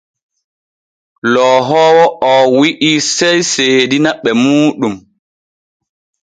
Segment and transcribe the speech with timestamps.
[1.33, 4.95] Loohoowo o wi’i sey seedina ɓe muuɗum.